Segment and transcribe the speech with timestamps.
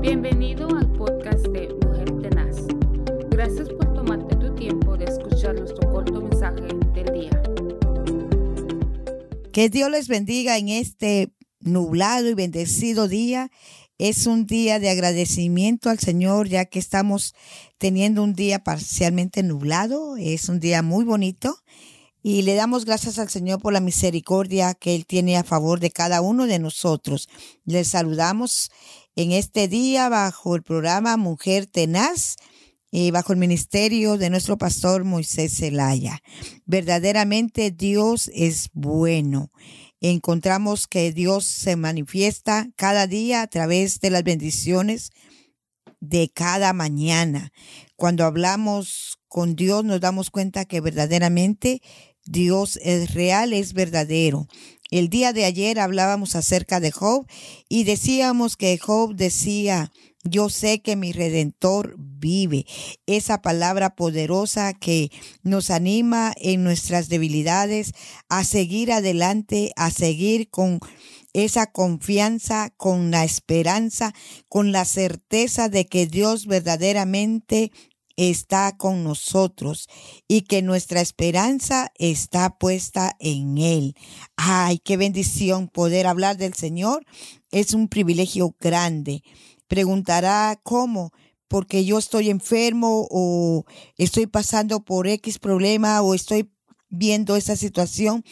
[0.00, 2.56] Bienvenido al podcast de Mujer Tenaz.
[3.28, 7.42] Gracias por tomarte tu tiempo de escuchar nuestro corto mensaje del día.
[9.52, 13.50] Que Dios les bendiga en este nublado y bendecido día.
[13.98, 17.34] Es un día de agradecimiento al Señor ya que estamos
[17.76, 20.16] teniendo un día parcialmente nublado.
[20.16, 21.58] Es un día muy bonito
[22.22, 25.90] y le damos gracias al Señor por la misericordia que Él tiene a favor de
[25.90, 27.28] cada uno de nosotros.
[27.64, 28.70] Les saludamos
[29.16, 32.36] en este día bajo el programa Mujer Tenaz
[32.90, 36.22] y bajo el ministerio de nuestro pastor Moisés Zelaya.
[36.66, 39.50] Verdaderamente Dios es bueno.
[40.00, 45.10] Encontramos que Dios se manifiesta cada día a través de las bendiciones
[46.00, 47.52] de cada mañana.
[47.96, 51.82] Cuando hablamos con Dios nos damos cuenta que verdaderamente
[52.24, 54.46] Dios es real, es verdadero.
[54.90, 57.26] El día de ayer hablábamos acerca de Job
[57.68, 59.92] y decíamos que Job decía,
[60.24, 62.66] yo sé que mi redentor vive.
[63.06, 65.10] Esa palabra poderosa que
[65.42, 67.92] nos anima en nuestras debilidades
[68.28, 70.80] a seguir adelante, a seguir con
[71.32, 74.12] esa confianza, con la esperanza,
[74.48, 77.70] con la certeza de que Dios verdaderamente
[78.28, 79.88] está con nosotros
[80.28, 83.94] y que nuestra esperanza está puesta en Él.
[84.36, 87.06] Ay, qué bendición poder hablar del Señor.
[87.50, 89.22] Es un privilegio grande.
[89.68, 91.12] Preguntará cómo,
[91.48, 93.64] porque yo estoy enfermo o
[93.96, 96.50] estoy pasando por X problema o estoy
[96.90, 98.22] viendo esa situación.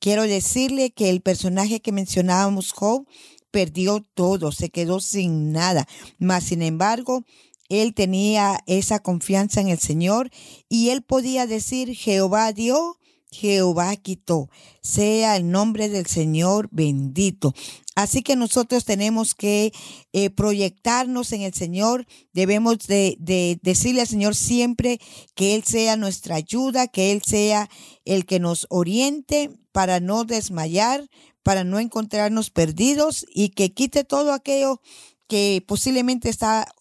[0.00, 3.06] Quiero decirle que el personaje que mencionábamos, Job,
[3.52, 5.86] perdió todo, se quedó sin nada.
[6.18, 7.24] Mas, sin embargo,
[7.68, 10.30] él tenía esa confianza en el Señor
[10.68, 12.98] y él podía decir, Jehová dio,
[13.30, 14.48] Jehová quitó.
[14.82, 17.54] Sea el nombre del Señor bendito.
[17.94, 19.72] Así que nosotros tenemos que
[20.12, 22.06] eh, proyectarnos en el Señor.
[22.32, 25.00] Debemos de, de, decirle al Señor siempre
[25.34, 27.68] que Él sea nuestra ayuda, que Él sea
[28.04, 31.08] el que nos oriente para no desmayar,
[31.42, 34.80] para no encontrarnos perdidos y que quite todo aquello
[35.28, 36.72] que posiblemente está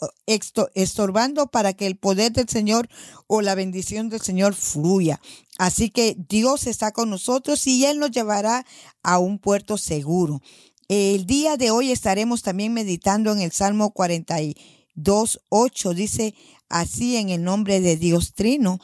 [0.75, 2.87] estorbando para que el poder del Señor
[3.27, 5.19] o la bendición del Señor fluya.
[5.57, 8.65] Así que Dios está con nosotros y Él nos llevará
[9.03, 10.41] a un puerto seguro.
[10.87, 15.93] El día de hoy estaremos también meditando en el Salmo 42, 8.
[15.93, 16.35] Dice
[16.69, 18.79] así en el nombre de Dios Trino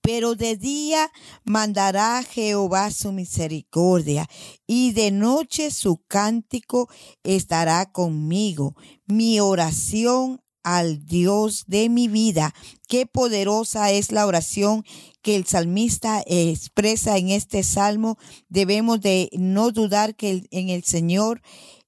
[0.00, 1.10] pero de día
[1.44, 4.28] mandará Jehová su misericordia,
[4.66, 6.88] y de noche su cántico
[7.22, 8.74] estará conmigo.
[9.06, 12.54] Mi oración al Dios de mi vida.
[12.88, 14.84] Qué poderosa es la oración
[15.22, 18.18] que el salmista expresa en este salmo.
[18.48, 21.42] Debemos de no dudar que en el Señor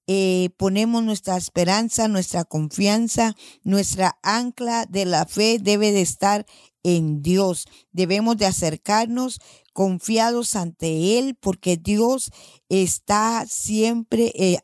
[0.06, 6.44] eh, ponemos nuestra esperanza, nuestra confianza, nuestra ancla de la fe debe de estar
[6.82, 7.66] en Dios.
[7.93, 9.41] Debemos de acercarnos
[9.72, 12.31] confiados ante Él porque Dios
[12.69, 14.59] está siempre eh,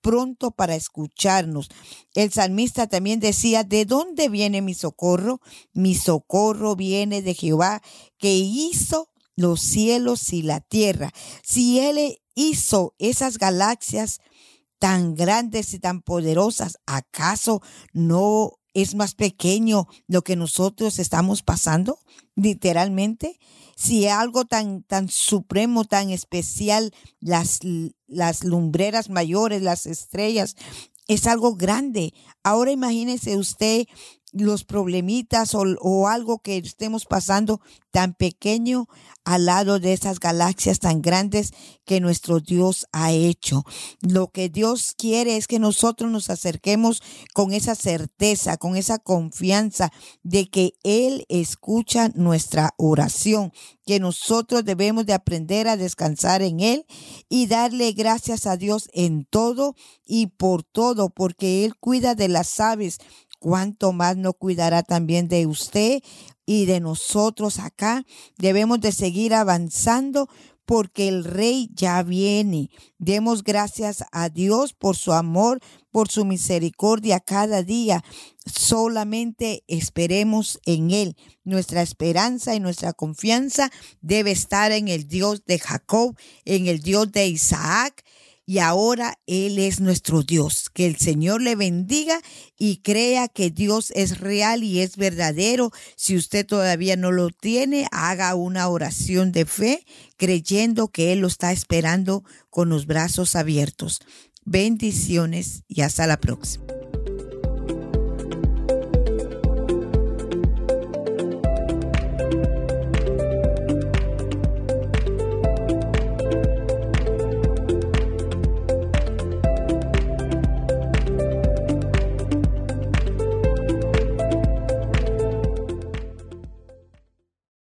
[0.00, 1.68] pronto para escucharnos.
[2.14, 5.40] El salmista también decía, ¿de dónde viene mi socorro?
[5.72, 7.80] Mi socorro viene de Jehová
[8.18, 11.12] que hizo los cielos y la tierra.
[11.42, 14.20] Si Él hizo esas galaxias
[14.78, 17.62] tan grandes y tan poderosas, ¿acaso
[17.92, 21.98] no es más pequeño lo que nosotros estamos pasando,
[22.34, 23.38] literalmente.
[23.76, 27.60] Si algo tan, tan supremo, tan especial, las,
[28.06, 30.56] las lumbreras mayores, las estrellas,
[31.08, 32.14] es algo grande.
[32.42, 33.86] Ahora imagínese usted
[34.32, 37.60] los problemitas o, algo que estemos pasando
[37.90, 38.88] tan pequeño
[39.24, 41.52] al lado de esas galaxias tan grandes
[41.84, 43.64] que nuestro Dios ha hecho.
[44.00, 47.02] Lo que Dios quiere es que nosotros nos acerquemos
[47.34, 49.92] con esa certeza, con esa confianza
[50.22, 53.52] de que Él escucha nuestra oración,
[53.84, 56.86] que nosotros debemos de aprender a descansar en Él
[57.28, 59.76] y darle gracias a Dios en todo
[60.06, 62.98] y por todo, porque Él cuida de las aves
[63.42, 66.00] cuánto más no cuidará también de usted
[66.46, 68.04] y de nosotros acá.
[68.38, 70.28] Debemos de seguir avanzando
[70.64, 72.70] porque el rey ya viene.
[72.98, 75.58] Demos gracias a Dios por su amor,
[75.90, 78.04] por su misericordia cada día.
[78.46, 81.16] Solamente esperemos en Él.
[81.42, 83.72] Nuestra esperanza y nuestra confianza
[84.02, 88.04] debe estar en el Dios de Jacob, en el Dios de Isaac
[88.52, 90.68] y ahora Él es nuestro Dios.
[90.74, 92.20] Que el Señor le bendiga
[92.58, 95.70] y crea que Dios es real y es verdadero.
[95.96, 99.86] Si usted todavía no lo tiene, haga una oración de fe
[100.18, 104.00] creyendo que Él lo está esperando con los brazos abiertos.
[104.44, 106.81] Bendiciones y hasta la próxima.